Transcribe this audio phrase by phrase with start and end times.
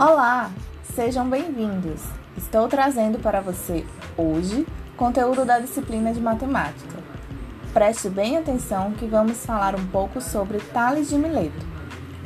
[0.00, 0.50] Olá,
[0.94, 2.00] sejam bem-vindos.
[2.34, 3.84] Estou trazendo para você
[4.16, 4.66] hoje
[4.96, 6.96] conteúdo da disciplina de matemática.
[7.74, 11.66] Preste bem atenção que vamos falar um pouco sobre Tales de Mileto.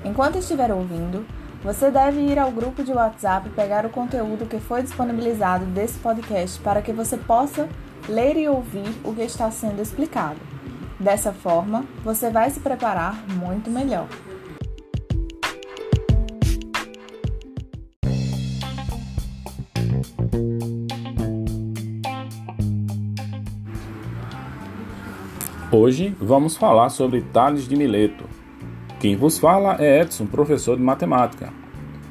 [0.04, 1.26] Enquanto estiver ouvindo,
[1.64, 6.60] você deve ir ao grupo de WhatsApp pegar o conteúdo que foi disponibilizado desse podcast
[6.60, 7.68] para que você possa
[8.08, 10.38] ler e ouvir o que está sendo explicado.
[11.00, 14.06] Dessa forma, você vai se preparar muito melhor.
[25.76, 28.26] Hoje vamos falar sobre Tales de Mileto.
[29.00, 31.52] Quem vos fala é Edson, professor de matemática.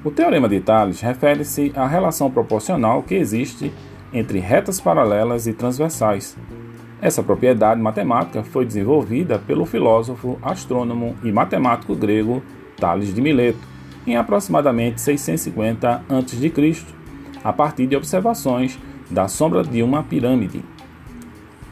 [0.04, 3.72] O teorema de Tales refere-se à relação proporcional que existe
[4.12, 6.38] entre retas paralelas e transversais.
[7.02, 12.44] Essa propriedade matemática foi desenvolvida pelo filósofo, astrônomo e matemático grego
[12.76, 13.66] Tales de Mileto
[14.06, 16.86] em aproximadamente 650 a.C.,
[17.42, 18.78] a partir de observações
[19.10, 20.73] da sombra de uma pirâmide.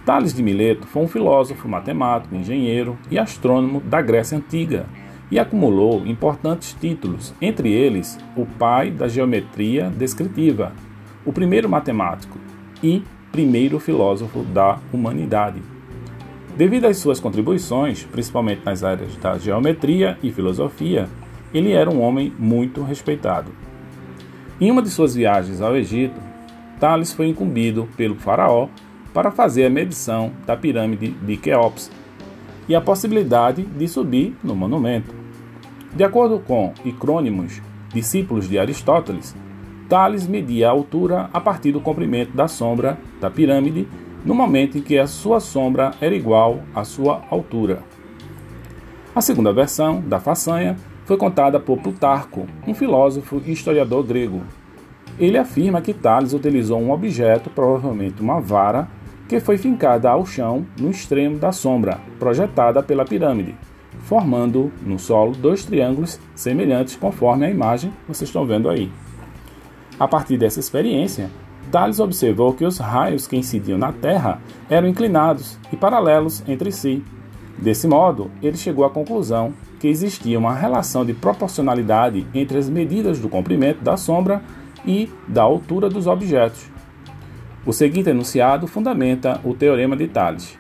[0.05, 4.87] Tales de Mileto foi um filósofo, matemático, engenheiro e astrônomo da Grécia Antiga
[5.29, 10.73] e acumulou importantes títulos, entre eles o pai da geometria descritiva,
[11.23, 12.37] o primeiro matemático
[12.83, 15.61] e primeiro filósofo da humanidade.
[16.57, 21.07] Devido às suas contribuições, principalmente nas áreas da geometria e filosofia,
[21.53, 23.51] ele era um homem muito respeitado.
[24.59, 26.19] Em uma de suas viagens ao Egito,
[26.79, 28.67] Tales foi incumbido pelo faraó
[29.13, 31.91] para fazer a medição da pirâmide de Queops
[32.67, 35.13] e a possibilidade de subir no monumento.
[35.93, 37.61] De acordo com Icrônimos,
[37.93, 39.35] discípulos de Aristóteles,
[39.89, 43.85] Tales media a altura a partir do comprimento da sombra da pirâmide
[44.23, 47.83] no momento em que a sua sombra era igual à sua altura.
[49.13, 54.43] A segunda versão da façanha foi contada por Plutarco, um filósofo e historiador grego.
[55.19, 58.87] Ele afirma que Tales utilizou um objeto, provavelmente uma vara,
[59.31, 63.55] que foi fincada ao chão no extremo da sombra, projetada pela pirâmide,
[63.99, 68.91] formando no solo dois triângulos semelhantes conforme a imagem que vocês estão vendo aí.
[69.97, 71.29] A partir dessa experiência,
[71.71, 77.01] Thales observou que os raios que incidiam na Terra eram inclinados e paralelos entre si.
[77.57, 83.17] Desse modo, ele chegou à conclusão que existia uma relação de proporcionalidade entre as medidas
[83.17, 84.41] do comprimento da sombra
[84.85, 86.69] e da altura dos objetos,
[87.65, 90.57] o seguinte enunciado fundamenta o teorema de Tales.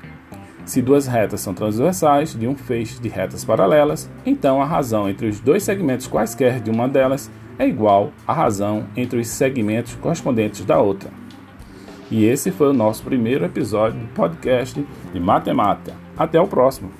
[0.65, 5.27] Se duas retas são transversais de um feixe de retas paralelas, então a razão entre
[5.27, 10.63] os dois segmentos quaisquer de uma delas é igual à razão entre os segmentos correspondentes
[10.63, 11.09] da outra.
[12.09, 15.95] E esse foi o nosso primeiro episódio do podcast de matemática.
[16.17, 16.91] Até o próximo!